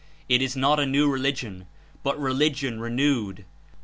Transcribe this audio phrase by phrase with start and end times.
[0.27, 1.67] "It is not a new religion,
[2.01, 3.45] but Religion renewed."